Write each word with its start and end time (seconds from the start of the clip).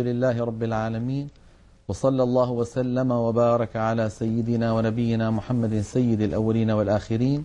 لله 0.00 0.44
رب 0.44 0.62
العالمين 0.62 1.28
وصلى 1.88 2.22
الله 2.22 2.50
وسلم 2.50 3.10
وبارك 3.10 3.76
على 3.76 4.10
سيدنا 4.10 4.72
ونبينا 4.72 5.30
محمد 5.30 5.80
سيد 5.80 6.20
الأولين 6.20 6.70
والآخرين 6.70 7.44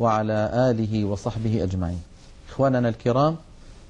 وعلى 0.00 0.50
آله 0.70 1.04
وصحبه 1.04 1.62
أجمعين. 1.62 2.02
إخواننا 2.48 2.88
الكرام 2.88 3.36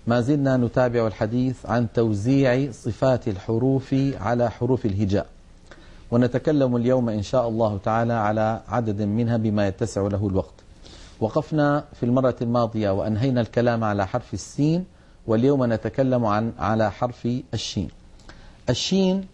ما 0.06 0.20
زلنا 0.20 0.56
نتابع 0.56 1.06
الحديث 1.06 1.66
عن 1.66 1.86
توزيع 1.94 2.72
صفات 2.72 3.28
الحروف 3.28 3.94
على 4.20 4.50
حروف 4.50 4.86
الهجاء. 4.86 5.26
ونتكلم 6.10 6.76
اليوم 6.76 7.08
إن 7.08 7.22
شاء 7.22 7.48
الله 7.48 7.78
تعالى 7.84 8.12
على 8.12 8.60
عدد 8.68 9.02
منها 9.02 9.36
بما 9.36 9.68
يتسع 9.68 10.00
له 10.00 10.28
الوقت. 10.28 10.54
وقفنا 11.20 11.84
في 12.00 12.06
المرة 12.06 12.36
الماضية 12.42 12.90
وأنهينا 12.90 13.40
الكلام 13.40 13.84
على 13.84 14.06
حرف 14.06 14.34
السين 14.34 14.84
واليوم 15.26 15.72
نتكلم 15.72 16.26
عن 16.26 16.52
على 16.58 16.90
حرف 16.90 17.28
الشين. 17.54 17.88
الشين 18.68 19.26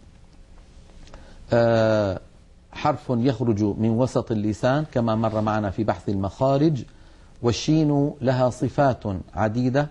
آه، 1.52 2.20
حرف 2.72 3.00
يخرج 3.10 3.62
من 3.62 3.90
وسط 3.90 4.32
اللسان 4.32 4.84
كما 4.92 5.14
مر 5.14 5.40
معنا 5.40 5.70
في 5.70 5.84
بحث 5.84 6.08
المخارج 6.08 6.84
والشين 7.42 8.12
لها 8.20 8.50
صفات 8.50 9.02
عديدة 9.34 9.90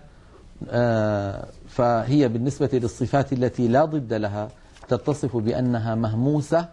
آه، 0.68 1.46
فهي 1.68 2.28
بالنسبة 2.28 2.70
للصفات 2.72 3.32
التي 3.32 3.68
لا 3.68 3.84
ضد 3.84 4.12
لها 4.12 4.48
تتصف 4.88 5.36
بأنها 5.36 5.94
مهموسة 5.94 6.68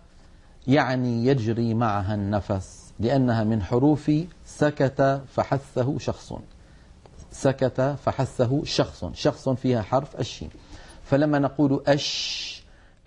يعني 0.67 1.25
يجري 1.25 1.73
معها 1.73 2.15
النفس 2.15 2.93
لأنها 2.99 3.43
من 3.43 3.63
حروف 3.63 4.11
سكت 4.45 5.21
فحثه 5.27 5.99
شخص. 5.99 6.33
سكت 7.31 7.95
فحثه 8.05 8.63
شخص 8.65 9.05
شخص 9.13 9.49
فيها 9.49 9.81
حرف 9.81 10.19
الشين. 10.19 10.49
فلما 11.03 11.39
نقول 11.39 11.83
أش 11.87 12.50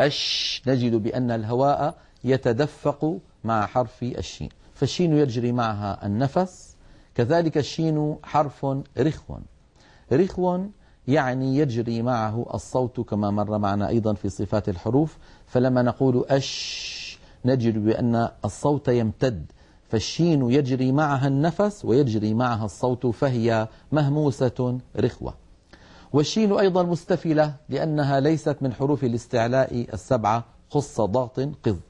أش 0.00 0.62
نجد 0.66 0.94
بأن 0.94 1.30
الهواء 1.30 1.94
يتدفق 2.24 3.18
مع 3.44 3.66
حرف 3.66 4.02
الشين. 4.02 4.48
فالشين 4.74 5.16
يجري 5.16 5.52
معها 5.52 6.06
النفس 6.06 6.76
كذلك 7.14 7.58
الشين 7.58 8.16
حرف 8.22 8.66
رخو. 8.98 9.36
رخو 10.12 10.60
يعني 11.08 11.56
يجري 11.56 12.02
معه 12.02 12.46
الصوت 12.54 13.00
كما 13.00 13.30
مر 13.30 13.58
معنا 13.58 13.88
أيضا 13.88 14.14
في 14.14 14.28
صفات 14.28 14.68
الحروف. 14.68 15.18
فلما 15.46 15.82
نقول 15.82 16.24
أش 16.28 17.18
نجد 17.44 17.84
بأن 17.84 18.28
الصوت 18.44 18.88
يمتد. 18.88 19.46
فالشين 19.88 20.50
يجري 20.50 20.92
معها 20.92 21.28
النفس 21.28 21.84
ويجري 21.84 22.34
معها 22.34 22.64
الصوت 22.64 23.06
فهي 23.06 23.68
مهموسة 23.92 24.78
رخوة. 24.96 25.43
والشين 26.14 26.52
أيضا 26.52 26.82
مستفلة 26.82 27.54
لأنها 27.68 28.20
ليست 28.20 28.56
من 28.60 28.72
حروف 28.72 29.04
الاستعلاء 29.04 29.86
السبعة 29.92 30.44
خص 30.70 31.00
ضغط 31.00 31.40
قض 31.40 31.80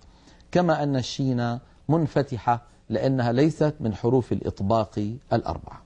كما 0.52 0.82
أن 0.82 0.96
الشين 0.96 1.58
منفتحة 1.88 2.62
لأنها 2.90 3.32
ليست 3.32 3.74
من 3.80 3.94
حروف 3.94 4.32
الإطباق 4.32 5.08
الأربعة. 5.32 5.82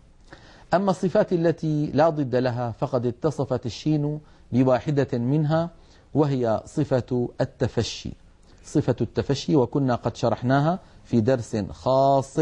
أما 0.75 0.91
الصفات 0.91 1.33
التي 1.33 1.87
لا 1.87 2.09
ضد 2.09 2.37
لها 2.37 2.71
فقد 2.71 3.07
اتصفت 3.07 3.67
الشين 3.67 4.21
بواحدة 4.53 5.19
منها 5.19 5.71
وهي 6.15 6.63
صفة 6.67 7.29
التفشي. 7.41 8.13
صفة 8.65 8.97
التفشي 9.01 9.57
وكنا 9.57 9.95
قد 9.95 10.17
شرحناها 10.17 10.79
في 11.05 11.21
درس 11.21 11.57
خاص 11.71 12.37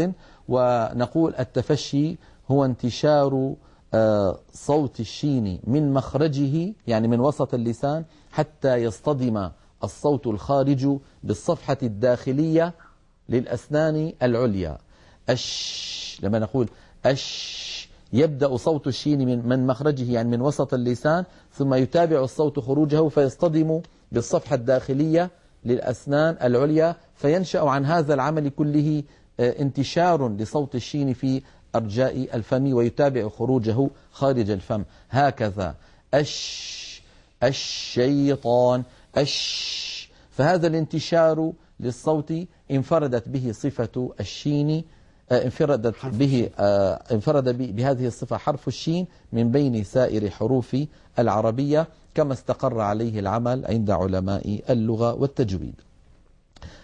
ونقول 0.47 1.35
التفشي 1.39 2.17
هو 2.51 2.65
انتشار 2.65 3.55
صوت 4.53 4.99
الشين 4.99 5.59
من 5.63 5.93
مخرجه 5.93 6.73
يعني 6.87 7.07
من 7.07 7.19
وسط 7.19 7.53
اللسان 7.53 8.05
حتى 8.31 8.75
يصطدم 8.75 9.49
الصوت 9.83 10.27
الخارج 10.27 10.97
بالصفحة 11.23 11.77
الداخلية 11.83 12.73
للأسنان 13.29 14.13
العليا. 14.23 14.77
أش 15.29 16.19
لما 16.23 16.39
نقول 16.39 16.69
أش 17.05 17.89
يبدأ 18.13 18.57
صوت 18.57 18.87
الشين 18.87 19.25
من, 19.25 19.47
من 19.47 19.67
مخرجه 19.67 20.11
يعني 20.11 20.29
من 20.29 20.41
وسط 20.41 20.73
اللسان 20.73 21.23
ثم 21.53 21.73
يتابع 21.73 22.23
الصوت 22.23 22.59
خروجه 22.59 23.07
فيصطدم 23.09 23.81
بالصفحة 24.11 24.55
الداخلية 24.55 25.29
للأسنان 25.65 26.37
العليا 26.43 26.95
فينشأ 27.15 27.59
عن 27.59 27.85
هذا 27.85 28.13
العمل 28.13 28.49
كله 28.49 29.03
آه، 29.39 29.61
انتشار 29.61 30.29
لصوت 30.29 30.75
الشين 30.75 31.13
في 31.13 31.41
أرجاء 31.75 32.35
الفم 32.35 32.73
ويتابع 32.73 33.29
خروجه 33.29 33.89
خارج 34.11 34.49
الفم. 34.49 34.83
هكذا. 35.09 35.75
أش 36.13 37.01
الشيطان 37.43 38.83
أش. 39.15 40.09
فهذا 40.31 40.67
الانتشار 40.67 41.53
للصوت 41.79 42.33
انفردت 42.71 43.29
به 43.29 43.51
صفة 43.51 44.11
الشين 44.19 44.83
آه، 45.31 45.45
انفردت 45.45 46.05
به 46.05 46.49
آه، 46.59 47.03
انفرد 47.11 47.75
بهذه 47.75 48.07
الصفة 48.07 48.37
حرف 48.37 48.67
الشين 48.67 49.07
من 49.33 49.51
بين 49.51 49.83
سائر 49.83 50.29
حروف 50.29 50.77
العربية 51.19 51.87
كما 52.15 52.33
استقر 52.33 52.79
عليه 52.79 53.19
العمل 53.19 53.65
عند 53.65 53.89
علماء 53.89 54.61
اللغة 54.69 55.13
والتجويد. 55.13 55.81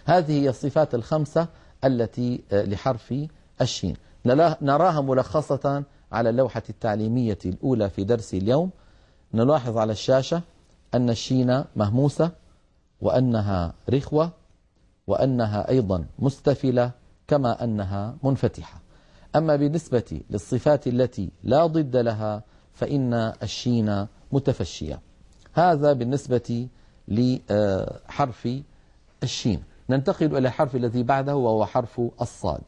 هذه 0.04 0.42
هي 0.42 0.48
الصفات 0.48 0.94
الخمسة 0.94 1.48
التي 1.84 2.40
آه، 2.52 2.64
لحرف 2.64 3.14
الشين. 3.60 3.96
نراها 4.26 5.00
ملخصة 5.00 5.84
على 6.12 6.30
اللوحة 6.30 6.62
التعليمية 6.68 7.38
الأولى 7.46 7.90
في 7.90 8.04
درس 8.04 8.34
اليوم. 8.34 8.70
نلاحظ 9.34 9.78
على 9.78 9.92
الشاشة 9.92 10.42
أن 10.94 11.10
الشين 11.10 11.64
مهموسة 11.76 12.30
وأنها 13.00 13.74
رخوة 13.90 14.30
وأنها 15.06 15.68
أيضا 15.68 16.04
مستفلة 16.18 16.90
كما 17.28 17.64
أنها 17.64 18.16
منفتحة. 18.22 18.80
أما 19.36 19.56
بالنسبة 19.56 20.20
للصفات 20.30 20.86
التي 20.86 21.30
لا 21.42 21.66
ضد 21.66 21.96
لها 21.96 22.42
فإن 22.74 23.14
الشين 23.42 24.06
متفشية. 24.32 25.00
هذا 25.52 25.92
بالنسبة 25.92 26.68
لحرف 27.08 28.48
الشين. 29.22 29.62
ننتقل 29.90 30.36
إلى 30.36 30.48
الحرف 30.48 30.76
الذي 30.76 31.02
بعده 31.02 31.36
وهو 31.36 31.66
حرف 31.66 32.00
الصاد. 32.20 32.60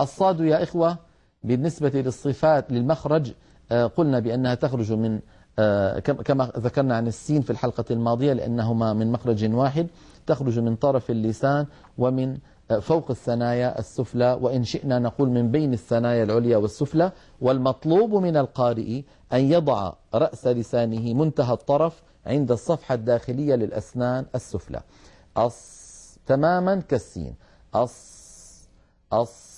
الصاد 0.00 0.40
يا 0.40 0.62
إخوة 0.62 0.98
بالنسبة 1.44 1.88
للصفات 1.88 2.72
للمخرج 2.72 3.32
آه، 3.72 3.86
قلنا 3.86 4.18
بأنها 4.20 4.54
تخرج 4.54 4.92
من 4.92 5.20
آه، 5.58 5.98
كما 5.98 6.52
ذكرنا 6.58 6.96
عن 6.96 7.06
السين 7.06 7.42
في 7.42 7.50
الحلقة 7.50 7.84
الماضية 7.90 8.32
لأنهما 8.32 8.92
من 8.92 9.12
مخرج 9.12 9.54
واحد 9.54 9.86
تخرج 10.26 10.58
من 10.58 10.76
طرف 10.76 11.10
اللسان 11.10 11.66
ومن 11.98 12.38
آه، 12.70 12.78
فوق 12.78 13.10
الثنايا 13.10 13.78
السفلى 13.78 14.38
وإن 14.40 14.64
شئنا 14.64 14.98
نقول 14.98 15.28
من 15.28 15.50
بين 15.50 15.72
الثنايا 15.72 16.24
العليا 16.24 16.56
والسفلى 16.56 17.12
والمطلوب 17.40 18.14
من 18.14 18.36
القارئ 18.36 19.02
أن 19.32 19.40
يضع 19.40 19.92
رأس 20.14 20.46
لسانه 20.46 21.14
منتهى 21.14 21.52
الطرف 21.52 22.02
عند 22.26 22.52
الصفحة 22.52 22.94
الداخلية 22.94 23.54
للأسنان 23.54 24.26
السفلى. 24.34 24.80
أص 25.36 26.18
تماما 26.26 26.76
كالسين. 26.80 27.34
أص 27.74 28.16
أص 29.12 29.55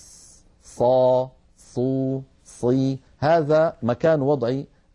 صا 0.79 1.29
صو 1.57 2.21
صي. 2.45 2.99
هذا 3.19 3.73
مكان 3.83 4.21
وضع 4.21 4.49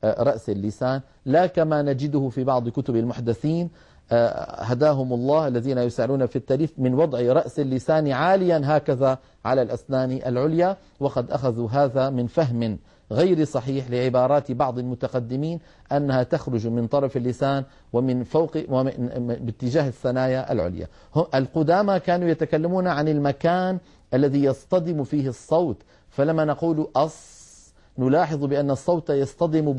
آه، 0.04 0.22
رأس 0.22 0.50
اللسان. 0.50 1.00
لا 1.26 1.46
كما 1.46 1.82
نجده 1.82 2.28
في 2.28 2.44
بعض 2.44 2.68
كتب 2.68 2.96
المحدثين 2.96 3.70
آه، 4.12 4.62
هداهم 4.62 5.12
الله 5.12 5.48
الذين 5.48 5.78
يسألون 5.78 6.26
في 6.26 6.36
التاريخ 6.36 6.70
من 6.78 6.94
وضع 6.94 7.32
رأس 7.32 7.60
اللسان 7.60 8.12
عاليا 8.12 8.60
هكذا 8.64 9.18
على 9.44 9.62
الأسنان 9.62 10.12
العليا 10.26 10.76
وقد 11.00 11.30
أخذوا 11.30 11.68
هذا 11.70 12.10
من 12.10 12.26
فهم. 12.26 12.78
غير 13.12 13.44
صحيح 13.44 13.90
لعبارات 13.90 14.52
بعض 14.52 14.78
المتقدمين 14.78 15.58
أنها 15.92 16.22
تخرج 16.22 16.66
من 16.66 16.86
طرف 16.86 17.16
اللسان 17.16 17.64
ومن 17.92 18.24
فوق 18.24 18.56
ومن 18.68 19.38
باتجاه 19.40 19.88
الثنايا 19.88 20.52
العليا. 20.52 20.88
القدامى 21.34 22.00
كانوا 22.00 22.28
يتكلمون 22.28 22.86
عن 22.86 23.08
المكان 23.08 23.78
الذي 24.14 24.44
يصطدم 24.44 25.04
فيه 25.04 25.28
الصوت 25.28 25.76
فلما 26.08 26.44
نقول 26.44 26.88
أص 26.96 27.44
نلاحظ 27.98 28.44
بأن 28.44 28.70
الصوت 28.70 29.10
يصطدم 29.10 29.72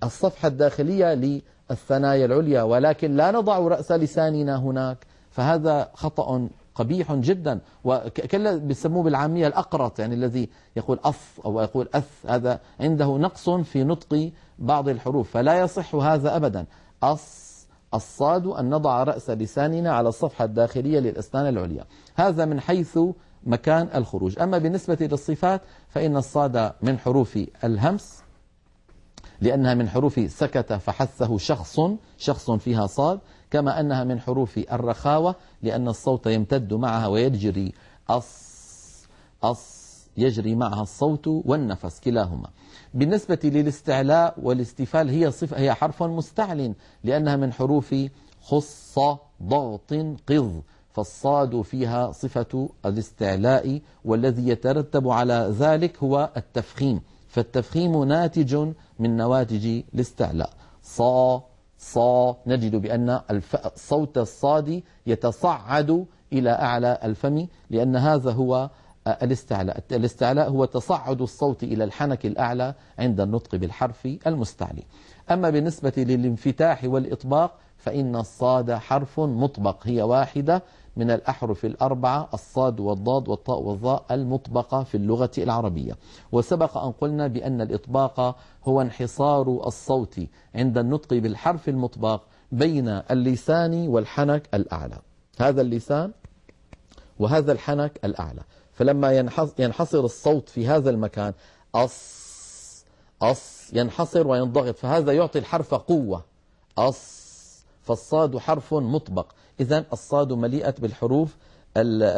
بالصفحة 0.00 0.48
الداخلية 0.48 1.14
للثنايا 1.14 2.24
العليا 2.24 2.62
ولكن 2.62 3.16
لا 3.16 3.30
نضع 3.30 3.58
رأس 3.58 3.92
لساننا 3.92 4.56
هناك 4.56 5.06
فهذا 5.30 5.90
خطأ 5.94 6.48
قبيح 6.74 7.12
جدا. 7.12 7.60
وكلا 7.84 8.56
بيسموه 8.56 9.02
بالعامية 9.02 9.46
الأقرط 9.46 9.98
يعني 9.98 10.14
الذي 10.14 10.48
يقول 10.76 10.98
أف 11.04 11.40
أو 11.44 11.60
يقول 11.60 11.88
أث 11.94 12.26
هذا 12.28 12.60
عنده 12.80 13.06
نقص 13.06 13.50
في 13.50 13.84
نطق 13.84 14.30
بعض 14.58 14.88
الحروف 14.88 15.30
فلا 15.30 15.60
يصح 15.60 15.94
هذا 15.94 16.36
أبدا. 16.36 16.66
أص 17.02 17.52
الصاد 17.94 18.46
أن 18.46 18.70
نضع 18.70 19.02
رأس 19.02 19.30
لساننا 19.30 19.92
على 19.92 20.08
الصفحة 20.08 20.44
الداخلية 20.44 21.00
للأسنان 21.00 21.46
العليا. 21.46 21.84
هذا 22.14 22.44
من 22.44 22.60
حيث 22.60 22.98
مكان 23.44 23.88
الخروج. 23.94 24.38
أما 24.38 24.58
بالنسبة 24.58 24.98
للصفات 25.00 25.60
فإن 25.88 26.16
الصاد 26.16 26.72
من 26.82 26.98
حروف 26.98 27.38
الهمس 27.64 28.22
لأنها 29.40 29.74
من 29.74 29.88
حروف 29.88 30.30
سكت 30.30 30.72
فحثه 30.72 31.38
شخص 31.38 31.80
شخص 32.18 32.50
فيها 32.50 32.86
صاد. 32.86 33.20
كما 33.52 33.80
أنها 33.80 34.04
من 34.04 34.20
حروف 34.20 34.58
الرخاوة 34.58 35.34
لأن 35.62 35.88
الصوت 35.88 36.26
يمتد 36.26 36.74
معها 36.74 37.06
ويجري. 37.06 37.72
أص 38.08 39.06
أص 39.42 39.82
يجري 40.16 40.54
معها 40.54 40.82
الصوت 40.82 41.26
والنفس 41.26 42.00
كلاهما. 42.00 42.48
بالنسبة 42.94 43.38
للاستعلاء 43.44 44.34
والاستفال 44.42 45.08
هي 45.08 45.30
صفة 45.30 45.58
هي 45.58 45.74
حرف 45.74 46.02
مستعل 46.02 46.74
لأنها 47.04 47.36
من 47.36 47.52
حروف 47.52 47.94
خص 48.42 48.98
ضغط 49.42 49.92
قض 50.28 50.62
فالصاد 50.92 51.62
فيها 51.62 52.12
صفة 52.12 52.68
الاستعلاء 52.86 53.80
والذي 54.04 54.48
يترتب 54.48 55.08
على 55.08 55.54
ذلك 55.58 56.02
هو 56.02 56.30
التفخيم. 56.36 57.00
فالتفخيم 57.28 58.04
ناتج 58.04 58.54
من 58.98 59.16
نواتج 59.16 59.82
الاستعلاء. 59.94 60.50
صا 60.82 61.51
صا 61.82 62.36
نجد 62.46 62.76
بأن 62.76 63.20
صوت 63.76 64.18
الصاد 64.18 64.82
يتصعد 65.06 66.06
إلى 66.32 66.50
أعلى 66.50 66.98
الفم 67.04 67.46
لأن 67.70 67.96
هذا 67.96 68.30
هو 68.32 68.70
الاستعلاء. 69.06 69.84
الاستعلاء 69.92 70.50
هو 70.50 70.64
تصعد 70.64 71.22
الصوت 71.22 71.62
إلى 71.62 71.84
الحنك 71.84 72.26
الأعلى 72.26 72.74
عند 72.98 73.20
النطق 73.20 73.56
بالحرف 73.56 74.08
المستعلي. 74.26 74.82
أما 75.30 75.50
بالنسبة 75.50 75.92
للانفتاح 75.96 76.84
والإطباق 76.84 77.58
فإن 77.76 78.16
الصاد 78.16 78.72
حرف 78.72 79.20
مطبق 79.20 79.86
هي 79.86 80.02
واحدة 80.02 80.62
من 80.96 81.10
الأحرف 81.10 81.64
الأربعة 81.64 82.28
الصاد 82.34 82.80
والضاد 82.80 83.28
والطاء 83.28 83.60
والظاء 83.60 84.04
المطبقة 84.10 84.82
في 84.82 84.96
اللغة 84.96 85.30
العربية. 85.38 85.96
وسبق 86.32 86.78
أن 86.78 86.92
قلنا 86.92 87.26
بأن 87.26 87.60
الإطباق 87.60 88.36
هو 88.64 88.80
انحصار 88.80 89.60
الصوت 89.66 90.20
عند 90.54 90.78
النطق 90.78 91.14
بالحرف 91.14 91.68
المطبق 91.68 92.22
بين 92.52 92.88
اللسان 92.88 93.88
والحنك 93.88 94.48
الأعلى. 94.54 94.98
هذا 95.38 95.60
اللسان 95.60 96.12
وهذا 97.18 97.52
الحنك 97.52 98.00
الأعلى. 98.04 98.42
فلما 98.72 99.12
ينحصر 99.58 100.04
الصوت 100.04 100.48
في 100.48 100.68
هذا 100.68 100.90
المكان 100.90 101.32
أص 101.74 102.22
أص 103.22 103.70
ينحصر 103.72 104.26
وينضغط 104.26 104.76
فهذا 104.76 105.12
يعطي 105.12 105.38
الحرف 105.38 105.74
قوة. 105.74 106.24
أص 106.78 107.22
فالصاد 107.82 108.38
حرف 108.38 108.74
مطبق. 108.74 109.26
إذا 109.60 109.84
الصاد 109.92 110.32
مليئة 110.32 110.74
بالحروف 110.78 111.36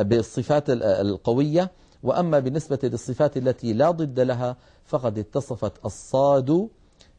بالصفات 0.02 0.64
القوية 0.70 1.70
وأما 2.02 2.38
بالنسبة 2.38 2.78
للصفات 2.82 3.36
التي 3.36 3.72
لا 3.72 3.90
ضد 3.90 4.20
لها 4.20 4.56
فقد 4.84 5.18
اتصفت 5.18 5.72
الصاد 5.84 6.68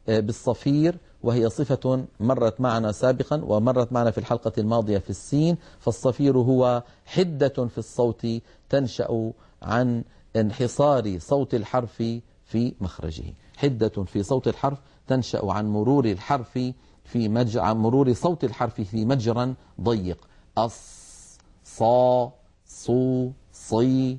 آه، 0.08 0.20
بالصفير 0.20 0.98
وهي 1.22 1.50
صفة 1.50 2.04
مرت 2.20 2.60
معنا 2.60 2.92
سابقا 2.92 3.44
ومرت 3.44 3.92
معنا 3.92 4.10
في 4.10 4.18
الحلقة 4.18 4.52
الماضية 4.58 4.98
في 4.98 5.10
السين 5.10 5.56
فالصفير 5.78 6.38
هو 6.38 6.82
حدة 7.06 7.48
في 7.48 7.78
الصوت 7.78 8.26
تنشأ 8.68 9.32
عن 9.62 10.04
انحصار 10.36 11.18
صوت 11.18 11.54
الحرف 11.54 12.02
في 12.44 12.74
مخرجه. 12.80 13.34
حدة 13.56 14.04
في 14.04 14.22
صوت 14.22 14.48
الحرف 14.48 14.78
تنشأ 15.06 15.40
عن 15.44 15.66
مرور 15.66 16.04
الحرف 16.04 16.58
في 17.06 17.28
مج... 17.28 17.56
عن 17.58 17.76
مرور 17.76 18.12
صوت 18.12 18.44
الحرف 18.44 18.80
في 18.80 19.04
مجرى 19.04 19.54
ضيق. 19.80 20.28
أص 20.58 21.38
صا 21.64 22.32
صو 22.66 23.30
صي. 23.52 24.18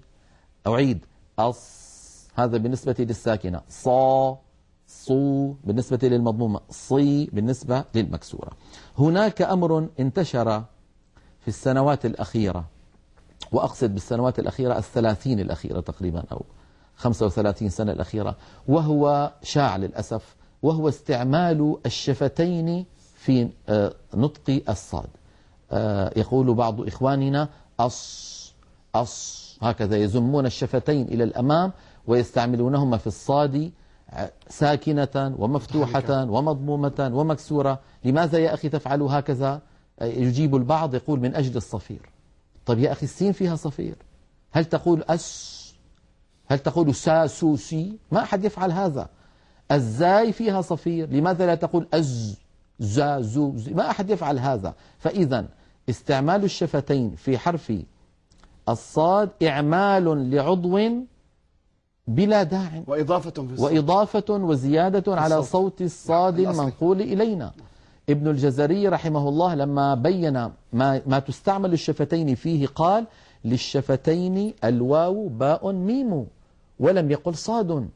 أعيد. 0.68 1.06
أص 1.40 1.88
هذا 2.36 2.58
بالنسبة 2.58 2.96
للساكنة. 3.00 3.62
صا 3.70 4.38
صو 4.88 5.54
بالنسبة 5.64 6.00
للمضمومة. 6.04 6.60
صي 6.70 7.26
بالنسبة 7.26 7.84
للمكسورة. 7.96 8.52
هناك 8.98 9.42
أمر 9.42 9.90
انتشر 10.00 10.64
في 11.40 11.48
السنوات 11.48 12.06
الأخيرة. 12.06 12.66
وأقصد 13.52 13.94
بالسنوات 13.94 14.40
الأخيرة 14.40 14.78
الثلاثين 14.78 15.40
الأخيرة 15.40 15.80
تقريبا 15.80 16.24
أو 16.32 16.46
35 16.96 17.70
سنة 17.70 17.92
الأخيرة 17.92 18.36
وهو 18.68 19.32
شاع 19.44 19.78
للأسف 19.78 20.36
وهو 20.64 20.90
استعمال 20.90 21.78
الشفتين 21.86 22.86
في 23.16 23.50
آه، 23.70 23.94
نطق 24.14 24.62
الصاد. 24.70 25.10
آه، 25.72 26.14
يقول 26.16 26.54
بعض 26.54 26.82
إخواننا 26.88 27.50
أص 27.80 28.54
أص 28.96 29.58
هكذا 29.62 29.98
يزمون 29.98 30.46
الشفتين 30.46 31.06
إلى 31.06 31.24
الأمام 31.24 31.72
ويستعملونهما 32.08 32.98
في 32.98 33.08
الصاد 33.08 33.72
ساكنة 34.50 35.36
ومفتوحة 35.40 36.24
ومضمومة 36.24 37.12
ومكسورة. 37.14 37.80
لماذا 38.06 38.38
يا 38.38 38.54
أخي 38.54 38.70
تفعل 38.70 39.02
هكذا؟ 39.02 39.62
يجيب 40.02 40.56
البعض 40.56 40.96
يقول 40.96 41.20
من 41.20 41.36
أجل 41.36 41.58
الصفير. 41.58 42.10
طيب 42.66 42.80
يا 42.80 42.92
أخي 42.92 43.04
السين 43.04 43.32
فيها 43.32 43.56
صفير. 43.56 43.96
هل 44.52 44.66
تقول 44.66 45.04
أس؟ 45.10 45.58
هل 46.48 46.60
تقول 46.60 46.96
سا 46.96 47.28
سو 47.28 47.56
سي 47.56 47.98
ما 48.12 48.24
أحد 48.24 48.46
يفعل 48.46 48.72
هذا. 48.72 49.10
الزاي 49.72 50.32
فيها 50.32 50.62
صفير 50.62 51.10
لماذا 51.10 51.46
لا 51.46 51.56
تقول 51.56 51.88
أز 51.94 52.38
زا 52.80 53.22
زو 53.22 53.58
زي 53.58 53.74
ما 53.74 53.90
أحد 53.90 54.10
يفعل 54.10 54.40
هذا. 54.40 54.74
فإذا 54.98 55.46
استعمال 55.90 56.44
الشفتين 56.44 57.16
في 57.16 57.38
حرف 57.38 57.74
الصاد 58.70 59.30
إعمال 59.44 60.32
لعضو 60.32 60.90
بلا 62.08 62.44
داع. 62.44 62.84
وإضافة 62.88 63.32
في 63.32 63.54
الصوت. 63.54 63.72
وإضافة 63.72 64.26
وزيادة 64.30 65.16
على 65.16 65.44
صوت 65.44 65.82
الصاد 65.82 66.40
المنقول 66.40 67.02
إلينا. 67.02 67.52
ابن 68.10 68.28
الجزري 68.28 68.88
رحمه 68.88 69.30
الله 69.30 69.56
لما 69.56 69.96
بين 69.96 70.34
ما, 70.74 71.02
ما 71.08 71.20
تستعمل 71.20 71.74
الشفتين 71.74 72.36
فيه 72.36 72.68
قال 72.68 73.06
للشفتين 73.46 74.54
الواو 74.64 75.28
باء 75.28 75.72
ميم 75.72 76.28
ولم 76.80 77.12
يقل 77.12 77.36
صاد. 77.36 77.90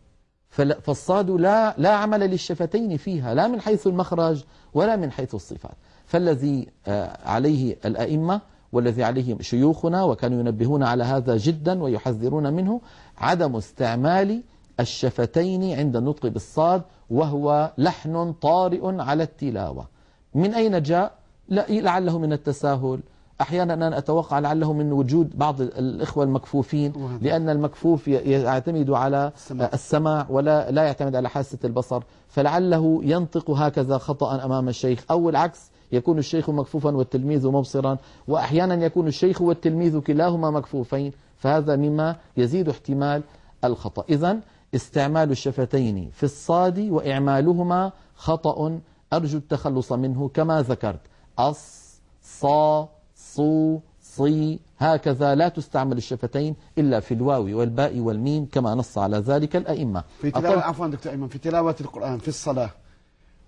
فالصاد 0.52 1.30
لا, 1.30 1.76
لا 1.78 1.90
عمل 1.90 2.20
للشفتين 2.20 2.98
فيها 2.98 3.34
لا 3.34 3.48
من 3.48 3.62
حيث 3.62 3.88
المخرج 3.88 4.44
ولا 4.74 4.96
من 4.96 5.12
حيث 5.12 5.36
الصفات. 5.36 5.76
فالذي 6.06 6.68
آه، 6.88 7.18
عليه 7.26 7.78
الأئمة 7.86 8.42
والذي 8.72 9.04
عليه 9.04 9.38
شيوخنا 9.42 10.04
وكانوا 10.04 10.40
ينبهون 10.40 10.84
على 10.84 11.04
هذا 11.04 11.38
جدا 11.38 11.84
ويحذرون 11.84 12.54
منه 12.54 12.82
عدم 13.18 13.56
استعمال 13.56 14.44
الشفتين 14.80 15.80
عند 15.80 15.96
النطق 15.96 16.28
بالصاد 16.28 16.82
وهو 17.10 17.72
لحن 17.78 18.34
طارئ 18.42 19.02
على 19.02 19.24
التلاوة. 19.24 19.88
من 20.36 20.54
أين 20.54 20.82
جاء؟ 20.82 21.12
لعله 21.50 22.20
من 22.20 22.34
التساهل. 22.34 23.00
أحيانا 23.42 23.74
أنا 23.74 23.98
أتوقع 23.98 24.40
لعله 24.40 24.74
من 24.74 24.92
وجود 24.92 25.38
بعض 25.38 25.62
الإخوة 25.62 26.24
المكفوفين 26.24 27.18
لأن 27.22 27.50
المكفوف 27.50 28.08
يعتمد 28.08 28.90
على 28.90 29.32
السماع. 29.52 30.28
ولا 30.30 30.72
لا 30.72 30.84
يعتمد 30.84 31.16
على 31.16 31.30
حاسة 31.30 31.58
البصر. 31.64 32.04
فلعله 32.28 33.00
ينطق 33.04 33.52
هكذا 33.52 33.98
خطأ 33.98 34.46
أمام 34.46 34.70
الشيخ. 34.70 35.06
أو 35.12 35.30
العكس 35.30 35.72
يكون 35.92 36.18
الشيخ 36.18 36.50
مكفوفا 36.50 36.96
والتلميذ 36.96 37.48
مبصرا 37.48 37.98
وأحيانا 38.28 38.86
يكون 38.86 39.08
الشيخ 39.08 39.42
والتلميذ 39.42 40.00
كلاهما 40.00 40.52
مكفوفين. 40.52 41.12
فهذا 41.38 41.76
مما 41.76 42.16
يزيد 42.38 42.70
احتمال 42.70 43.24
الخطأ. 43.64 44.04
إذا 44.10 44.38
استعمال 44.76 45.32
الشفتين 45.32 46.10
في 46.14 46.24
الصاد 46.24 46.80
وإعمالهما 46.80 47.92
خطأ. 48.16 48.80
أرجو 49.14 49.38
التخلص 49.38 49.92
منه 49.92 50.30
كما 50.34 50.62
ذكرت. 50.62 51.00
أص 51.40 51.82
صا 52.24 52.90
صو 53.36 53.80
صي 54.02 54.60
هكذا 54.80 55.36
لا 55.36 55.50
تستعمل 55.50 55.98
الشفتين 55.98 56.56
إلا 56.78 57.00
في 57.00 57.14
الواو 57.14 57.60
والباء 57.60 58.00
والميم 58.00 58.46
كما 58.52 58.76
نص 58.76 58.98
على 58.98 59.18
ذلك 59.18 59.56
الأئمة 59.56 60.04
في 60.22 60.32
تلاوة 60.32 60.62
عفوا 60.62 60.88
دكتور 60.88 61.12
أيمن 61.12 61.28
في 61.28 61.38
تلاوة 61.40 61.76
القرآن 61.82 62.18
في 62.18 62.28
الصلاة 62.28 62.70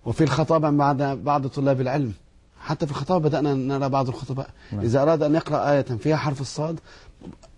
وفي 0.04 0.24
الخطابة 0.24 0.70
بعد 0.70 1.02
بعض 1.02 1.46
طلاب 1.46 1.80
العلم 1.80 2.12
حتى 2.60 2.86
في 2.86 2.92
الخطابة 2.92 3.28
بدأنا 3.28 3.54
نرى 3.54 3.88
بعض 3.88 4.08
الخطباء 4.08 4.48
نعم. 4.72 4.80
إذا 4.80 5.02
أراد 5.02 5.22
أن 5.22 5.34
يقرأ 5.34 5.70
آية 5.72 5.82
فيها 5.82 6.16
حرف 6.16 6.40
الصاد 6.40 6.80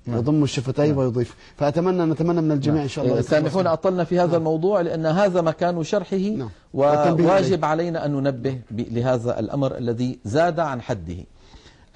نعم. 0.06 0.18
يضم 0.18 0.42
الشفتين 0.42 0.88
نعم. 0.88 0.99
ويضيف 0.99 1.37
فأتمنى 1.56 2.04
نتمنى 2.04 2.40
من 2.40 2.52
الجميع 2.52 2.83
إن 2.83 2.88
شاء 2.88 3.04
الله 3.04 3.21
سامحونا 3.21 3.73
أطلنا 3.73 4.04
في 4.04 4.18
هذا 4.18 4.26
نعم. 4.26 4.37
الموضوع 4.37 4.80
لأن 4.80 5.06
هذا 5.06 5.40
مكان 5.40 5.85
شرحه 5.85 6.16
نعم. 6.16 6.50
وواجب 6.75 7.64
علينا 7.64 8.04
أن 8.04 8.12
ننبه 8.12 8.61
لهذا 8.71 9.40
الأمر 9.40 9.76
الذي 9.78 10.18
زاد 10.25 10.61
عن 10.61 10.80
حده 10.83 11.16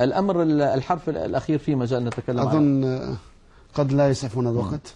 الأمر 0.00 0.42
الحرف 0.42 1.08
الأخير 1.08 1.58
في 1.58 1.74
مجال 1.74 2.04
نتكلم 2.04 2.38
أظن 2.38 2.84
عنه. 2.84 3.16
قد 3.74 3.92
لا 3.92 4.08
يسعفنا 4.08 4.50
الوقت. 4.50 4.94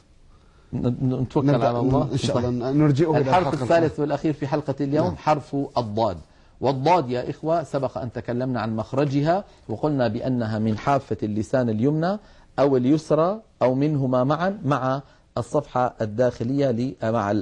نتوكل 0.72 1.54
على 1.54 1.80
الله. 1.80 2.08
إن 2.12 2.16
شاء 2.16 2.38
الله. 2.38 2.70
نرجئه 2.70 3.16
الحرف 3.16 3.62
الثالث 3.62 4.00
والأخير 4.00 4.32
في 4.32 4.46
حلقة 4.46 4.74
اليوم 4.80 5.06
نعم. 5.06 5.16
حرف 5.16 5.56
الضاد. 5.78 6.16
والضاد 6.60 7.10
يا 7.10 7.30
إخوة 7.30 7.62
سبق 7.62 7.98
أن 7.98 8.12
تكلمنا 8.12 8.60
عن 8.60 8.76
مخرجها 8.76 9.44
وقلنا 9.68 10.08
بأنها 10.08 10.58
من 10.58 10.78
حافة 10.78 11.16
اللسان 11.22 11.68
اليمنى 11.68 12.18
أو 12.58 12.76
اليسرى 12.76 13.40
أو 13.62 13.74
منهما 13.74 14.24
معا 14.24 14.58
مع 14.64 15.02
الصفحة 15.38 15.94
الداخلية 16.00 16.94
مع 17.02 17.32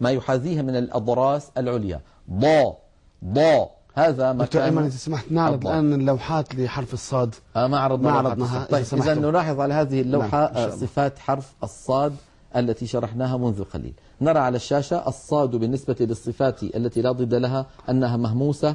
ما 0.00 0.10
يحاذيها 0.10 0.62
من 0.62 0.76
الأضراس 0.76 1.50
العليا. 1.58 2.00
ضا 2.32 2.76
ضا 3.24 3.70
هذا 3.94 4.32
دكتور 4.32 4.64
ايمن 4.64 4.74
مكان 4.76 4.86
إذا 4.86 4.96
سمحت 4.96 5.32
نعرض. 5.32 5.66
الآن 5.66 5.92
اللوحات 5.92 6.54
لحرف 6.54 6.94
الصاد 6.94 7.34
آه 7.56 7.66
ما 7.66 7.78
عرضنا 7.78 8.10
ما 8.10 8.18
عرضناها،. 8.18 8.64
طيب. 8.64 8.84
إذا 8.92 9.14
نلاحظ 9.14 9.60
على 9.60 9.74
هذه 9.74 10.02
نعم، 10.02 10.22
الله. 10.24 10.70
صفات 10.70 11.18
حرف 11.18 11.54
الصاد 11.62 12.16
التي 12.56 12.86
شرحناها 12.86 13.36
منذ 13.36 13.64
قليل 13.64 13.92
نرى 14.20 14.38
على 14.38 14.56
الشاشة 14.56 15.08
الصاد 15.08 15.50
بالنسبة 15.50 15.96
للصفات 16.00 16.62
التي 16.62 17.02
لا 17.02 17.12
ضد 17.12 17.34
لها 17.34 17.66
أنها 17.90 18.16
مهموسة 18.16 18.74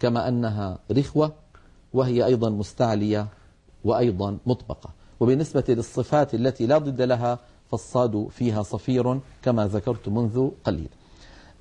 كما 0.00 0.28
أنها 0.28 0.78
رخوة 0.92 1.32
وهي 1.92 2.24
أيضا 2.26 2.50
مستعلية 2.50 3.26
وأيضا 3.84 4.38
مطبقة 4.46 4.90
وبالنسبة 5.20 5.64
للصفات 5.68 6.34
التي 6.34 6.66
لا 6.66 6.78
ضد 6.78 7.02
لها 7.02 7.38
فالصاد 7.70 8.28
فيها 8.30 8.62
صفير 8.62 9.20
كما 9.42 9.66
ذكرت 9.66 10.08
منذ 10.08 10.48
قليل 10.64 10.88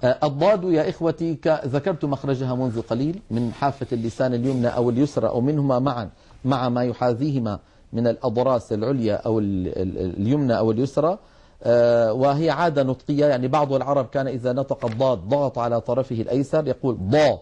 الضاد 0.03 0.63
يا 0.63 0.89
إخوتي 0.89 1.37
ذكرت 1.65 2.05
مخرجها 2.05 2.55
منذ 2.55 2.81
قليل 2.81 3.21
من 3.31 3.53
حافة 3.53 3.87
اللسان 3.91 4.33
اليمنى 4.33 4.67
أو 4.67 4.89
اليسرى 4.89 5.27
أو 5.27 5.41
منهما 5.41 5.79
معا 5.79 6.09
مع 6.45 6.69
ما 6.69 6.83
يحاذيهما 6.83 7.59
من 7.93 8.07
الأضراس 8.07 8.73
العليا 8.73 9.15
أو 9.15 9.39
ال- 9.39 9.67
ال- 9.67 10.19
اليمنى 10.21 10.57
أو 10.57 10.71
اليسرى. 10.71 11.17
آه، 11.63 12.13
وهي 12.13 12.49
عادة 12.49 12.83
نطقية 12.83 13.25
يعني 13.25 13.47
بعض 13.47 13.73
العرب 13.73 14.05
كان 14.07 14.27
إذا 14.27 14.53
نطق 14.53 14.85
الضاد 14.85 15.17
ضغط 15.17 15.59
على 15.59 15.81
طرفه 15.81 16.15
الأيسر 16.15 16.67
يقول 16.67 16.97
ضا 17.09 17.39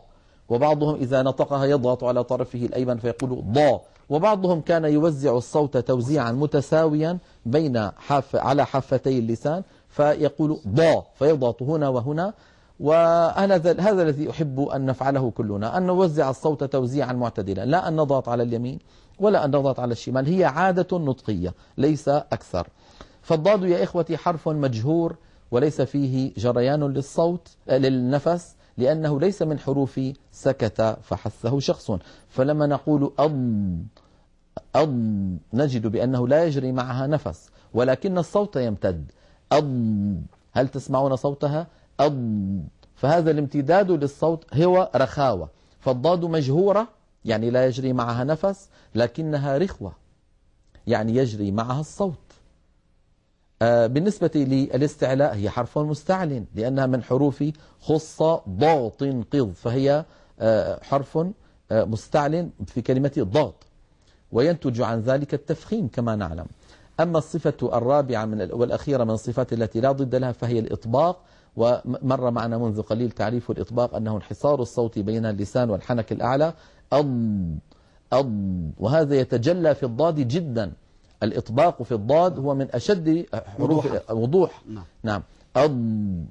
وبعضهم 0.49 0.95
إذا 0.95 1.21
نطقها 1.21 1.65
يضغط 1.65 2.03
على 2.03 2.23
طرفه 2.23 2.59
الأيمن 2.65 2.97
فيقول 2.97 3.43
ضا. 3.51 3.79
وبعضهم 4.09 4.61
كان 4.61 4.85
يوزع 4.85 5.37
الصوت 5.37 5.77
توزيعا 5.77 6.31
متساويا 6.31 7.17
بين 7.45 7.89
حاف 7.97 8.35
على 8.35 8.65
حافتي 8.65 9.19
اللسان. 9.19 9.63
فيقول 9.89 10.60
ضا 10.67 11.03
فيضغط 11.15 11.62
هنا 11.62 11.89
وهنا. 11.89 12.34
وهذا 12.79 13.82
هذا 13.82 14.03
الذي 14.03 14.29
أحب 14.29 14.60
أن 14.60 14.86
نفعله 14.86 15.32
كلنا 15.32 15.77
أن 15.77 15.84
نوزع 15.84 16.29
الصوت 16.29 16.63
توزيعا 16.63 17.13
معتدلا 17.13 17.65
لا 17.65 17.88
أن 17.88 17.96
نضغط 17.96 18.29
على 18.29 18.44
اليمين 18.44 18.79
ولا 19.20 19.46
أن 19.46 19.50
نضغط 19.50 19.79
على 19.79 19.91
الشمال. 19.91 20.27
هي 20.27 20.46
عادة 20.46 20.98
نطقية 20.98 21.53
ليس 21.77 22.10
أكثر. 22.10 22.67
فالضاد 23.22 23.63
يا 23.63 23.84
إخوتي 23.84 24.17
حرف 24.17 24.50
مجهور 24.50 25.15
وليس 25.51 25.82
فيه 25.82 26.34
جريان 26.38 26.84
للصوت 26.84 27.48
آه، 27.70 27.77
للنفس 27.77 28.56
لأنه 28.77 29.20
ليس 29.20 29.41
من 29.41 29.60
حروف 29.60 30.00
سكت 30.32 30.98
فحثه 31.03 31.60
شخص. 31.60 31.91
فلما 32.29 32.67
نقول 32.67 33.12
أض 33.20 33.77
أض 34.75 34.89
نجد 35.53 35.88
بأنه 35.88 36.27
لا 36.27 36.46
يجري 36.46 36.72
معها 36.72 37.08
نفس 37.08 37.50
ولكن 37.74 38.17
الصوت 38.17 38.56
يمتد. 38.56 39.12
أض. 39.51 40.21
هل 40.51 40.67
تسمعون 40.67 41.15
صوتها؟ 41.15 41.67
أض. 41.99 42.59
فهذا 42.95 43.31
الامتداد 43.31 43.91
للصوت 43.91 44.55
هو 44.55 44.91
رخاوة. 44.95 45.49
فالضاد 45.79 46.25
مجهورة 46.25 46.87
يعني 47.25 47.49
لا 47.49 47.65
يجري 47.65 47.93
معها 47.93 48.23
نفس 48.23 48.69
لكنها 48.95 49.57
رخوة. 49.57 49.91
يعني 50.87 51.15
يجري 51.15 51.51
معها 51.51 51.79
الصوت. 51.79 52.13
آه، 53.61 53.87
بالنسبة 53.87 54.31
للاستعلاء 54.35 55.35
هي 55.35 55.49
حرف 55.49 55.77
مستعل 55.77 56.45
لأنها 56.55 56.85
من 56.85 57.03
حروف 57.03 57.43
خص 57.81 58.21
ضغط 58.49 59.03
قض. 59.03 59.51
فهي 59.51 60.05
آه، 60.39 60.79
حرف 60.83 61.17
آه، 61.71 61.83
مستعل 61.83 62.49
في 62.65 62.81
كلمة 62.81 63.11
ضغط 63.17 63.63
وينتج 64.31 64.81
عن 64.81 64.99
ذلك 64.99 65.33
التفخيم 65.33 65.87
كما 65.87 66.15
نعلم. 66.15 66.45
أما 66.99 67.17
الصفة 67.17 67.53
الرابعة 67.77 68.25
من 68.25 68.41
ال- 68.41 68.53
والأخيرة 68.53 69.03
من 69.03 69.11
الصفات 69.11 69.53
التي 69.53 69.79
لا 69.81 69.91
ضد 69.91 70.15
لها 70.15 70.31
فهي 70.31 70.59
الإطباق 70.59 71.19
ومر 71.55 72.31
معنا 72.31 72.57
منذ 72.57 72.81
قليل 72.81 73.11
تعريف 73.11 73.51
الإطباق 73.51 73.95
أنه 73.95 74.15
انحصار 74.15 74.61
الصوت 74.61 74.99
بين 74.99 75.25
اللسان 75.25 75.69
والحنك 75.69 76.11
الأعلى 76.11 76.53
أض 76.93 77.07
أض 78.13 78.31
وهذا 78.79 79.15
يتجلى 79.15 79.75
في 79.75 79.83
الضاد 79.83 80.15
جدا 80.27 80.71
الإطباق 81.23 81.83
في 81.83 81.91
الضاد 81.91 82.39
هو 82.39 82.55
من 82.55 82.67
أشد 82.71 83.25
حروف. 83.57 83.87
وضوح 84.11 84.61
نعم. 84.69 84.83
نعم 85.03 85.23
أض 85.55 85.71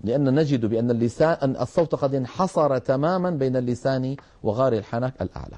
لأن 0.04 0.34
نجد 0.34 0.66
بأن 0.66 0.90
اللسان 0.90 1.36
أن 1.42 1.56
الصوت 1.60 1.94
قد 1.94 2.14
انحصر 2.14 2.78
تماما 2.78 3.30
بين 3.30 3.56
اللسان 3.56 4.16
وغار 4.42 4.72
الحنك 4.72 5.12
الأعلى 5.22 5.56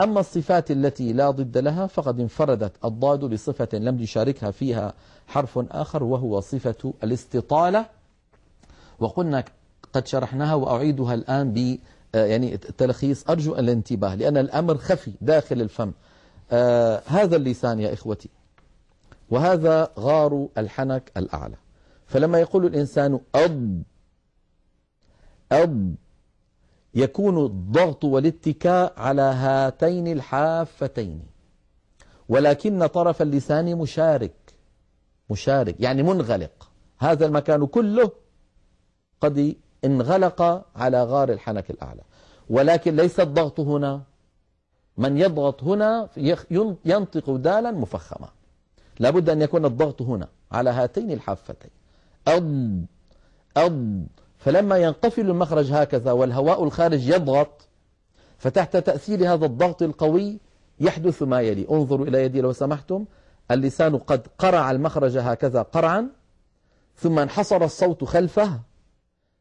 أما 0.00 0.20
الصفات 0.20 0.70
التي 0.70 1.12
لا 1.12 1.30
ضد 1.30 1.58
لها 1.58 1.86
فقد 1.86 2.20
انفردت 2.20 2.72
الضاد 2.84 3.20
بصفة 3.20 3.78
لم 3.78 4.00
يشاركها 4.00 4.50
فيها 4.50 4.94
حرف 5.26 5.58
آخر 5.70 6.04
وهو 6.04 6.40
صفة 6.40 6.94
الاستطالة. 7.04 7.86
وقلنا 8.98 9.44
قد 9.92 10.06
شرحناها 10.06 10.54
وأعيدها 10.54 11.14
الآن 11.14 11.52
ب 11.52 11.78
آه، 12.14 12.24
يعني 12.24 12.56
تلخيص. 12.56 13.30
أرجو 13.30 13.54
الانتباه 13.54 14.14
لأن 14.14 14.36
الأمر 14.36 14.78
خفي 14.78 15.12
داخل 15.20 15.60
الفم. 15.60 15.92
آه 16.52 17.02
هذا 17.06 17.36
اللسان 17.36 17.80
يا 17.80 17.92
إخوتي 17.92 18.28
وهذا 19.30 19.90
غار 19.98 20.48
الحنك 20.58 21.12
الأعلى. 21.16 21.56
فلما 22.06 22.38
يقول 22.40 22.66
الإنسان 22.66 23.20
أض 23.34 23.82
أض 25.52 25.94
يكون 26.94 27.44
الضغط 27.46 28.04
والاتكاء 28.04 28.92
على 28.96 29.22
هاتين 29.22 30.08
الحافتين. 30.08 31.22
ولكن 32.28 32.86
طرف 32.86 33.22
اللسان 33.22 33.76
مشارك. 33.76 34.34
مشارك 35.30 35.80
يعني 35.80 36.02
منغلق. 36.02 36.70
هذا 36.98 37.26
المكان 37.26 37.66
كله 37.66 38.10
قد 39.20 39.56
انغلق 39.84 40.66
على 40.76 41.04
غار 41.04 41.32
الحنك 41.32 41.70
الأعلى. 41.70 42.02
ولكن 42.50 42.96
ليس 42.96 43.20
الضغط 43.20 43.60
هنا. 43.60 44.02
من 44.98 45.18
يضغط 45.18 45.62
هنا 45.64 46.08
ينطق 46.84 47.30
دالا 47.30 47.70
مفخمة 47.70 48.28
لابد 48.98 49.30
أن 49.30 49.42
يكون 49.42 49.64
الضغط 49.64 50.02
هنا 50.02 50.28
على 50.52 50.70
هاتين 50.70 51.10
الحافتين. 51.10 51.70
أض 52.28 52.84
أض 53.56 54.06
فلما 54.40 54.76
ينقفل 54.76 55.30
المخرج 55.30 55.72
هكذا 55.72 56.12
والهواء 56.12 56.64
الخارج 56.64 57.08
يضغط 57.08 57.68
فتحت 58.38 58.76
تأثير 58.76 59.32
هذا 59.32 59.46
الضغط 59.46 59.82
القوي 59.82 60.38
يحدث 60.80 61.22
ما 61.22 61.40
يلي. 61.40 61.66
انظروا 61.70 62.06
إلى 62.06 62.24
يدي 62.24 62.40
لو 62.40 62.52
سمحتم. 62.52 63.04
اللسان 63.50 63.96
قد 63.96 64.26
قرع 64.38 64.70
المخرج 64.70 65.18
هكذا 65.18 65.62
قرعا 65.62 66.08
ثم 66.96 67.18
انحصر 67.18 67.64
الصوت 67.64 68.04
خلفه 68.04 68.60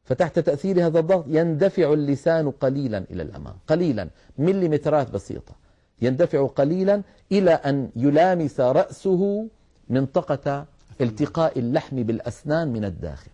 فتحت 0.04 0.40
تأثير 0.40 0.86
هذا 0.86 1.00
الضغط. 1.00 1.26
يندفع 1.28 1.94
اللسان 1.94 2.52
قليلا 2.52 2.98
إلى 2.98 3.24
الأمام. 3.24 3.56
قليلا 3.68 4.10
مليمترات 4.38 5.12
بسيطة. 5.12 5.54
يندفع 6.02 6.48
قليلا 6.48 7.02
إلى 7.32 7.52
أن 7.52 7.90
يلامس 7.96 8.60
رأسه 8.60 9.48
منطقة 9.90 10.66
التقاء 11.02 11.60
اللحم 11.60 12.04
بالأسنان 12.04 12.74
من 12.74 12.86
الداخل. 12.86 13.32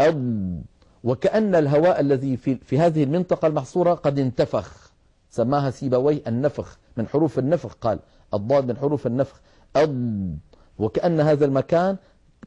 أض. 0.00 0.60
وكأن 1.04 1.54
الهواء 1.54 2.00
الذي 2.00 2.36
في, 2.36 2.54
في 2.56 2.78
هذه 2.78 3.04
المنطقة 3.04 3.48
المحصورة 3.48 3.94
قد 3.94 4.18
انتفخ. 4.18 4.90
سماها 5.30 5.70
سيبويه 5.70 6.22
النفخ 6.26 6.78
من 6.96 7.08
حروف 7.08 7.38
النفخ 7.38 7.72
قال. 7.74 7.98
الضاد 8.34 8.68
من 8.68 8.76
حروف 8.76 9.06
النفخ. 9.06 9.40
أض. 9.76 10.36
وكأن 10.78 11.20
هذا 11.20 11.44
المكان 11.44 11.96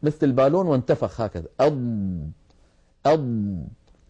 مثل 0.03 0.17
البالون 0.23 0.67
وانتفخ 0.67 1.21
هكذا. 1.21 1.47
أض. 1.59 2.17
أض. 3.05 3.57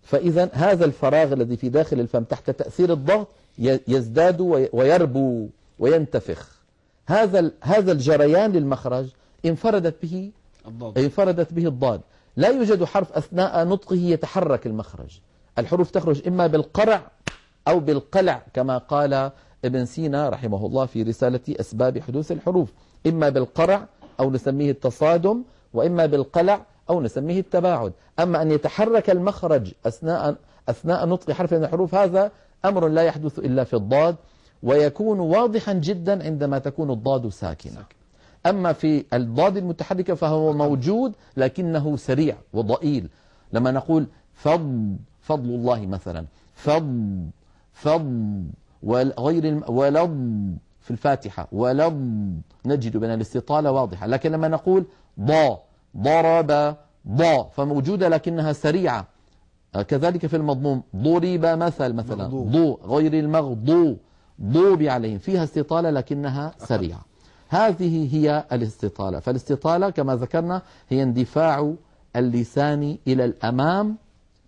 فإذا 0.02 0.50
هذا 0.54 0.86
الفراغ 0.86 1.34
الذي 1.34 1.58
في 1.58 1.70
داخل 1.70 2.00
الفم 2.00 2.24
تحت 2.24 2.50
تأثير 2.50 2.94
الضغط 2.94 3.28
يزداد 3.88 4.42
وي- 4.42 4.70
ويربو 4.74 5.48
وينتفخ. 5.80 6.60
هذا 7.08 7.52
هذا 7.62 7.92
الجريان 7.92 8.52
للمخرج 8.52 9.10
انفردت 9.46 9.96
به 10.02 10.32
الضاد. 10.68 10.98
انفردت 10.98 11.54
به 11.54 11.68
الضاد. 11.68 12.02
لا 12.38 12.48
يوجد 12.48 12.84
حرف 12.84 13.12
أثناء 13.12 13.68
نطقه 13.68 13.96
يتحرك 13.96 14.68
المخرج. 14.68 15.20
الحروف 15.60 15.92
تخرج 15.92 16.28
إما 16.28 16.48
بالقرع 16.48 17.12
أو 17.68 17.80
بالقلع 17.80 18.44
كما 18.54 18.78
قال 18.78 19.32
ابن 19.66 19.86
سينا 19.86 20.30
رحمه 20.30 20.66
الله 20.66 20.86
في 20.86 21.04
رسالة 21.04 21.40
أسباب 21.50 22.00
حدوث 22.00 22.32
الحروف. 22.32 22.74
إما 23.08 23.30
بالقرع 23.30 23.88
أو 24.20 24.32
نسميه 24.32 24.72
التصادم 24.72 25.44
وإما 25.74 26.06
بالقلع 26.06 26.66
أو 26.90 27.02
نسميه 27.02 27.40
التباعد. 27.40 27.94
أما 28.20 28.42
أن 28.42 28.52
يتحرك 28.52 29.10
المخرج 29.10 29.72
أثناء 29.86 30.36
أثناء 30.70 31.06
نطق 31.06 31.32
حرف 31.32 31.54
من 31.54 31.64
الحروف 31.64 31.96
هذا 31.96 32.32
أمر 32.66 32.88
لا 32.88 33.04
يحدث 33.04 33.40
إلا 33.40 33.64
في 33.64 33.74
الضاد 33.74 34.16
ويكون 34.64 35.20
واضحا 35.20 35.74
جدا 35.74 36.24
عندما 36.26 36.60
تكون 36.60 36.92
الضاد 36.92 37.30
ساكنة. 37.30 37.86
أما 38.46 38.74
في 38.74 39.06
الضاد 39.14 39.58
المتحركة 39.58 40.14
فهو 40.14 40.54
موجود 40.54 41.14
لكنه 41.38 41.98
سريع 41.98 42.36
وضئيل. 42.54 43.10
لما 43.54 43.72
نقول 43.72 44.08
فض 44.34 44.98
فضل 45.22 45.50
الله 45.50 45.86
مثلا 45.86 46.26
فض 46.54 47.30
فض 47.74 48.44
وغير. 48.84 49.64
ولض 49.68 50.18
في 50.80 50.92
الفاتحة 50.92 51.48
ولض 51.52 51.94
نجد 52.66 52.98
بأن 52.98 53.12
الاستطالة 53.14 53.72
واضحة. 53.72 54.08
لكن 54.08 54.32
لما 54.32 54.48
نقول 54.48 54.86
ضا 55.20 55.60
ضرب 55.98 56.76
ضا 57.08 57.44
فموجودة 57.44 58.10
لكنها 58.10 58.54
سريعة. 58.54 59.08
آه، 59.76 59.82
كذلك 59.82 60.26
في 60.28 60.36
المضموم 60.36 60.84
ضرب 60.96 61.46
مثل 61.46 61.94
مثلا. 61.94 62.28
ضو 62.28 62.80
غير 62.86 63.14
المغضوب. 63.14 63.98
ضوب 64.42 64.82
عليهم 64.84 65.18
فيها 65.18 65.44
استطالة 65.44 65.90
لكنها 65.90 66.52
سريعة. 66.58 67.06
هذه 67.54 68.16
هي 68.16 68.44
الاستطالة. 68.52 69.20
فالاستطالة 69.20 69.90
كما 69.90 70.16
ذكرنا 70.16 70.62
هي 70.90 71.04
اندفاع 71.04 71.74
اللسان 72.16 72.98
إلى 73.08 73.26
الأمام 73.26 73.98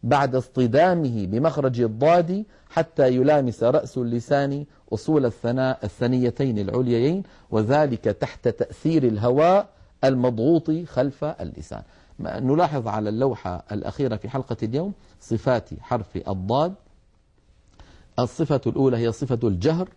بعد 0.03 0.35
اصطدامه 0.35 1.25
بمخرج 1.25 1.81
الضاد 1.81 2.45
حتى 2.69 3.15
يلامس 3.15 3.63
رأس 3.63 3.97
اللسان 3.97 4.65
أصول 4.93 5.25
الثناء 5.25 5.79
الثنيتين 5.83 6.59
العليين 6.59 7.23
وذلك 7.51 8.03
تحت 8.03 8.47
تأثير 8.47 9.03
الهواء 9.03 9.69
المضغوط 10.03 10.71
خلف 10.71 11.23
اللسان. 11.23 11.81
نلاحظ 12.19 12.87
على 12.87 13.09
اللوحة 13.09 13.63
الأخيرة 13.71 14.15
في 14.15 14.29
حلقة 14.29 14.57
اليوم 14.63 14.93
صفات 15.21 15.69
حرف 15.81 16.17
الضاد. 16.27 16.73
الصفة 18.19 18.61
الأولى 18.67 18.97
هي 18.97 19.11
صفة 19.11 19.39
الجهر 19.47 19.89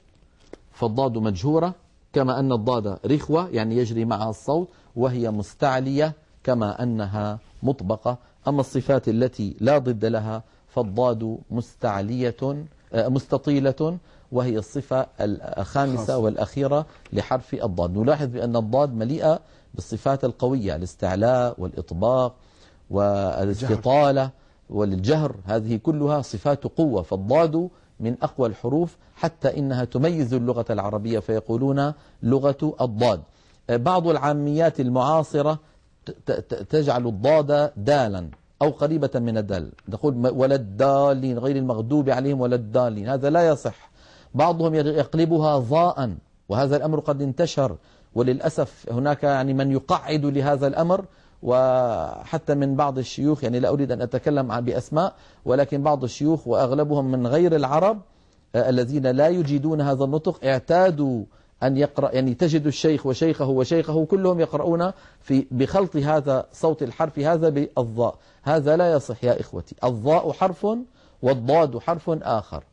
فالضاد 0.73 1.19
مجهورة 1.19 1.75
كما 2.12 2.41
أن 2.41 2.53
الضاد 2.53 2.99
رخوة 3.07 3.49
يعني 3.49 3.77
يجري 3.77 4.05
معها 4.05 4.31
الصوت 4.31 4.69
وهي 4.97 5.31
مستعلية 5.31 6.12
كما 6.45 6.83
أنها 6.83 7.38
مطبقة. 7.62 8.19
أما 8.49 8.61
الصفات 8.61 9.09
التي 9.09 9.57
لا 9.61 9.79
ضد 9.79 10.05
لها 10.05 10.43
فالضاد 10.69 11.38
مستعلية 11.50 12.37
آه، 12.93 13.09
مستطيلة 13.09 13.99
وهي 14.33 14.59
الصفة 14.59 15.07
الخامسة. 15.21 16.19
والأخيرة 16.19 16.87
لحرف 17.12 17.55
الضاد. 17.55 17.99
نلاحظ 17.99 18.27
بأن 18.27 18.57
الضاد 18.57 18.95
مليئة 18.95 19.41
بالصفات 19.75 20.25
القوية 20.25 20.77
الاستعلاء 20.77 21.55
والإطباق 21.59 22.35
والاستطالة 22.91 24.31
والجهر. 24.71 25.35
هذه 25.45 25.77
كلها 25.77 26.23
صفات 26.23 26.65
قوة 26.65 27.03
فالضاد 27.03 27.69
من 28.00 28.17
أقوى 28.23 28.49
الحروف 28.49 28.97
حتى 29.17 29.59
إنها 29.59 29.85
تميز 29.85 30.35
اللغة 30.35 30.64
العربية 30.71 31.19
فيقولون 31.19 31.93
لغة 32.23 32.75
الضاد. 32.81 33.21
بعض 33.71 34.09
العاميات 34.09 34.81
المعاصرة 34.81 35.59
تجعل 36.71 37.07
الضاد 37.07 37.71
دالا 37.76 38.28
أو 38.62 38.71
قريبة 38.71 39.11
من 39.14 39.38
الدال. 39.38 39.73
نقول 39.88 40.14
م- 40.14 40.38
ولا 40.38 40.55
الدالين 40.55 41.38
غير 41.38 41.57
المغضوب 41.57 42.11
عليهم 42.11 42.40
ولا 42.40 42.55
الدالين. 42.57 43.09
هذا 43.09 43.31
لا 43.31 43.49
يصح. 43.49 43.90
بعضهم 44.35 44.75
يقلبها 44.75 45.59
ضاء 45.59 46.14
وهذا 46.49 46.76
الأمر 46.76 47.00
قد 47.00 47.23
انتشر. 47.23 47.76
وللأسف 48.14 48.87
هناك 48.93 49.23
يعني 49.23 49.55
من 49.55 49.73
يقعد 49.73 50.25
لهذا 50.25 50.67
الأمر 50.67 51.05
وحتى 51.42 52.54
من 52.54 52.76
بعض 52.76 52.99
الشيوخ 52.99 53.45
يعني 53.45 53.61
لا 53.61 53.68
أريد 53.68 53.92
أن 53.92 54.02
أتكلم 54.02 54.52
عن 54.52 54.64
بأسماء 54.64 55.14
ولكن 55.45 55.83
بعض 55.83 56.04
الشيوخ 56.04 56.49
وأغلبهم 56.49 57.11
من 57.11 57.26
غير 57.26 57.57
العرب 57.57 58.00
آه، 58.54 58.71
الذين 58.71 59.07
لا 59.07 59.28
يجيدون 59.28 59.80
هذا 59.80 60.04
النطق 60.04 60.45
اعتادوا 60.45 61.25
أن 61.62 61.76
يقرأ 61.76 62.14
يعني 62.14 62.35
تجد 62.35 62.66
الشيخ 62.66 63.07
وشيخه 63.07 63.49
وشيخه 63.49 64.04
كلهم 64.04 64.40
يقرؤون 64.40 64.92
في 65.21 65.47
بخلط 65.50 65.97
هذا 65.97 66.47
صوت 66.52 66.83
الحرف 66.83 67.18
هذا 67.18 67.49
بالضاء. 67.49 68.18
هذا 68.42 68.76
لا 68.76 68.92
يصح 68.92 69.25
يا 69.25 69.40
إخوتي. 69.40 69.75
الضاء 69.85 70.33
حرف 70.33 70.66
والضاد 71.23 71.78
حرف 71.78 72.11
آخر. 72.11 72.64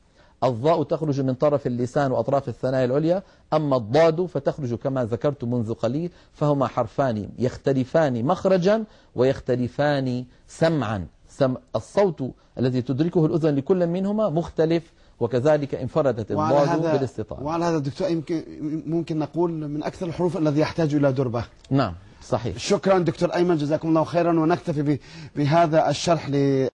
الضاء 0.46 0.84
تخرج 0.84 1.22
من 1.22 1.34
طرف 1.34 1.68
اللسان 1.68 2.12
وأطراف 2.12 2.50
الثنايا 2.50 2.86
العليا 2.86 3.24
أما 3.54 3.78
الضاد 3.78 4.26
فتخرج 4.26 4.74
كما 4.74 5.06
ذكرت 5.06 5.44
منذ 5.44 5.74
قليل 5.74 6.12
فهما 6.34 6.68
حرفان 6.68 7.30
يختلفان 7.40 8.26
مخرجا 8.26 8.84
ويختلفان 9.16 10.26
سمعا. 10.48 11.08
سم 11.30 11.56
الصوت 11.76 12.32
الذي 12.60 12.82
تدركه 12.82 13.26
الأذن 13.26 13.56
لكل 13.56 13.88
منهما 13.88 14.30
مختلف 14.30 14.84
وكذلك 15.20 15.76
انفردت 15.76 16.32
الضاد 16.32 16.68
هذا 16.68 16.92
بالاستطالة 16.94 17.44
وعلى 17.44 17.66
هذا 17.66 17.78
دكتور 17.78 18.10
يمكن 18.10 18.44
ممكن 18.86 19.20
نقول 19.20 19.52
من 19.52 19.84
أكثر 19.84 20.06
الحروف 20.06 20.38
الذي 20.38 20.60
يحتاج 20.60 20.96
إلى 20.96 21.12
دربة. 21.12 21.46
نعم 21.70 21.94
صحيح. 22.24 22.58
شكرا 22.58 23.00
دكتور 23.00 23.30
أيمن 23.36 23.58
جزاكم 23.58 23.88
الله 23.88 24.04
خيرا 24.04 24.40
ونكتفي 24.40 25.00
بهذا 25.36 25.90
الشرح 25.90 26.30
ل 26.30 26.36